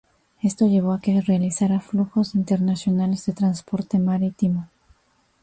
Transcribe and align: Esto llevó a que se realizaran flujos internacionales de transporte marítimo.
Esto 0.41 0.65
llevó 0.65 0.93
a 0.93 0.99
que 0.99 1.13
se 1.13 1.21
realizaran 1.21 1.79
flujos 1.79 2.33
internacionales 2.33 3.23
de 3.27 3.33
transporte 3.33 3.99
marítimo. 3.99 4.67